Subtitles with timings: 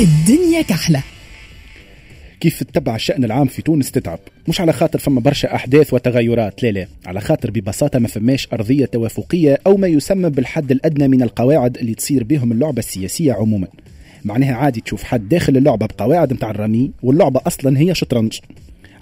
[0.00, 1.02] الدنيا كحلة.
[2.40, 4.18] كيف تتبع الشأن العام في تونس تتعب؟
[4.48, 6.86] مش على خاطر فما برشا أحداث وتغيرات لا لا.
[7.06, 11.94] على خاطر ببساطة ما فماش أرضية توافقية أو ما يسمى بالحد الأدنى من القواعد اللي
[11.94, 13.66] تصير بهم اللعبة السياسية عموما.
[14.24, 18.38] معناها عادي تشوف حد داخل اللعبة بقواعد متاع الرمي واللعبة أصلا هي شطرنج.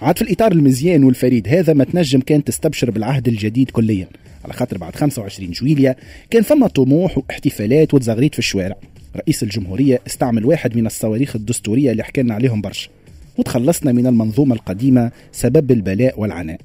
[0.01, 4.07] عاد في الإطار المزيان والفريد هذا ما تنجم كان تستبشر بالعهد الجديد كليا.
[4.45, 5.95] على خاطر بعد 25 جويليا
[6.29, 8.75] كان فما طموح واحتفالات وتزغريت في الشوارع.
[9.15, 12.89] رئيس الجمهورية استعمل واحد من الصواريخ الدستورية اللي حكينا عليهم برشا
[13.37, 16.59] وتخلصنا من المنظومة القديمة سبب البلاء والعناء.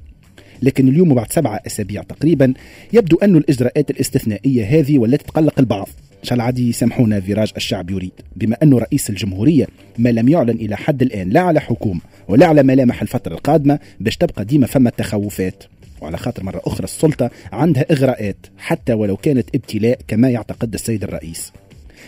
[0.63, 2.55] لكن اليوم بعد سبعة أسابيع تقريبا
[2.93, 5.89] يبدو أن الإجراءات الاستثنائية هذه ولات تقلق البعض.
[6.23, 8.13] شال عادي يسامحونا فيراج الشعب يريد.
[8.37, 9.67] بما أنه رئيس الجمهورية
[9.99, 14.17] ما لم يعلن إلى حد الآن لا على حكومة ولا على ملامح الفترة القادمة باش
[14.17, 15.65] تبقى ديما فما تخوفات
[16.01, 21.53] وعلى خاطر مرة أخرى السلطة عندها إغراءات حتى ولو كانت ابتلاء كما يعتقد السيد الرئيس.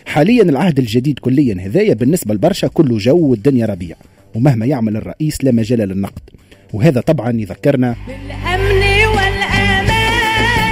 [0.05, 3.95] حاليا العهد الجديد كليا هذايا بالنسبة لبرشا كله جو والدنيا ربيع
[4.35, 6.21] ومهما يعمل الرئيس لا مجال للنقد.
[6.73, 9.87] وهذا طبعا يذكرنا بالأمن والأمان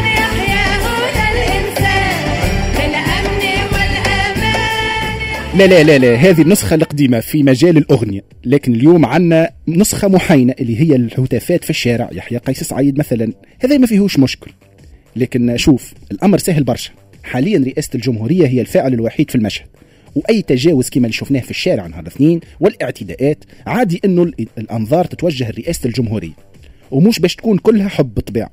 [0.05, 2.15] يحيا هدى الإنسان.
[2.77, 9.49] بالأمن والأمان لا لا لا لا هذه النسخة القديمة في مجال الأغنية لكن اليوم عنا
[9.67, 13.33] نسخة محاينة اللي هي الهتافات في الشارع يحيى قيس سعيد مثلا.
[13.59, 14.51] هذا ما فيهوش مشكل
[15.15, 16.91] لكن شوف الأمر سهل برشا.
[17.25, 19.67] حاليا رئاسة الجمهورية هي الفاعل الوحيد في المشهد
[20.15, 25.51] وأي تجاوز كما اللي شفناه في الشارع نهار الاثنين والاعتداءات عادي إنه ال- الأنظار تتوجه
[25.51, 26.33] لرئاسة الجمهورية
[26.91, 28.49] ومش باش تكون كلها حب بالطبيعه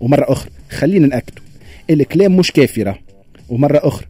[0.00, 1.42] ومرة أخرى خلينا نأكدوا
[1.90, 2.98] الكلام مش كافي راه.
[3.48, 4.06] ومرة أخرى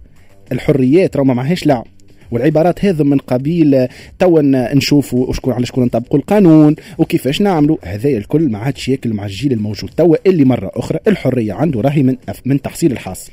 [0.53, 1.87] الحريات راه ما معهاش لعب
[2.31, 3.87] والعبارات هذا من قبيل
[4.19, 4.41] توا
[4.75, 7.77] نشوفوا وشكون على شكون نطبقوا القانون وكيفاش نعملوا.
[7.83, 12.03] هذا الكل ما عادش ياكل مع الجيل الموجود توا اللي مرة أخرى الحرية عنده راهي
[12.03, 13.33] من من تحصيل الحاصل.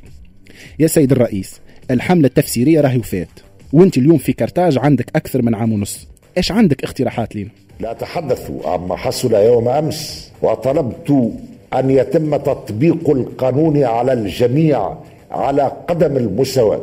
[0.80, 1.60] يا سيد الرئيس
[1.92, 3.28] الحملة التفسيرية راهي وفات
[3.74, 6.08] وانت اليوم في كرتاج عندك أكثر من عام ونص.
[6.38, 7.50] إيش عندك اقتراحات لنا
[7.80, 11.34] لا تحدثوا عما حصل يوم أمس وطلبت
[11.74, 14.98] أن يتم تطبيق القانون على الجميع
[15.32, 16.82] على قدم المساواة.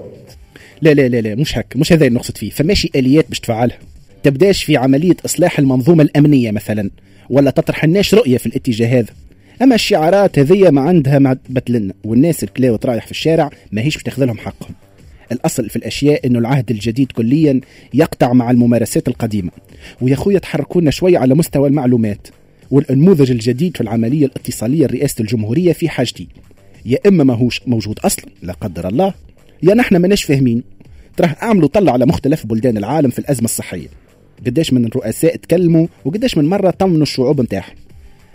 [0.82, 3.78] لا لا لا لا مش هك مش هذا اللي نقصد فيه فماشي آليات باش تفعلها.
[4.22, 6.91] تبدأش في عملية إصلاح المنظومة الأمنية مثلا
[7.31, 9.12] ولا تطرحناش رؤية في الاتجاه هذا؟
[9.62, 14.25] أما الشعارات هذية ما عندها ما بتلنا والناس الكلاوة رايح في الشارع ما هيش بتاخذ
[14.25, 14.75] لهم حقهم.
[15.33, 17.61] الأصل في الأشياء أنه العهد الجديد كليا
[17.95, 19.50] يقطع مع الممارسات القديمة.
[20.00, 22.28] ويا خويا تحركونا شوي على مستوى المعلومات
[22.71, 26.28] والنموذج الجديد في العملية الاتصالية لرئاسة الجمهورية في حاجتي.
[26.87, 29.15] يا إما ماهوش موجود أصلا لا قدر الله
[29.62, 30.62] يا نحن ماناش فاهمين.
[31.16, 33.89] تراه أعملوا طلع على مختلف بلدان العالم في الأزمة الصحية.
[34.47, 37.75] قداش من الرؤساء تكلموا وقداش من مرة طمنوا الشعوب نتاعهم.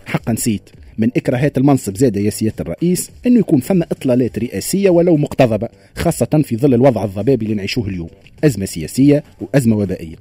[0.06, 0.70] حقا نسيت.
[0.98, 6.42] من إكراهات المنصب زاد يا سيادة الرئيس أنه يكون فما إطلالات رئاسية ولو مقتضبة خاصة
[6.46, 8.10] في ظل الوضع الضبابي اللي نعيشوه اليوم.
[8.44, 10.16] أزمة سياسية وأزمة وبائية.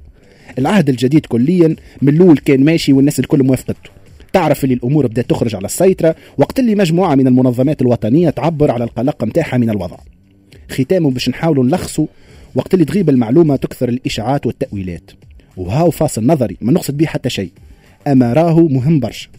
[0.59, 3.89] العهد الجديد كليا من الأول كان ماشي والناس الكل موافقته.
[4.33, 8.83] تعرف اللي الأمور بدأت تخرج على السيطرة وقت اللي مجموعة من المنظمات الوطنية تعبر على
[8.83, 9.97] القلق متاعها من الوضع.
[10.69, 12.07] ختامه باش نحاولوا نلخصوا
[12.55, 15.11] وقت اللي تغيب المعلومة تكثر الإشاعات والتأويلات.
[15.57, 17.51] وهاو فاصل نظري ما نقصد به حتى شيء.
[18.07, 19.29] أما راهو مهم برشا.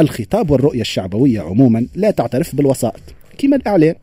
[0.00, 3.02] الخطاب والرؤية الشعبوية عموما لا تعترف بالوسائط
[3.38, 3.94] كما الإعلام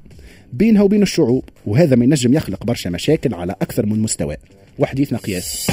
[0.54, 4.38] بينها وبين الشعوب وهذا ما ينجم يخلق برشا مشاكل على أكثر من مستوى.
[4.80, 5.72] وحديثنا قياس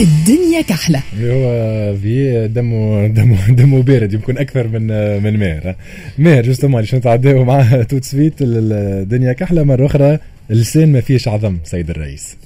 [0.00, 1.02] الدنيا كحلة.
[1.12, 4.86] اللي هو في دمه دمه دمه بارد يمكن أكثر من
[5.22, 5.74] من ماهر.
[6.18, 10.18] ماهر justement اللي نتعداو معاه tout de suite الدنيا كحلة مرة أخرى.
[10.50, 12.36] اللسان ما فيش عظم سيد الرئيس.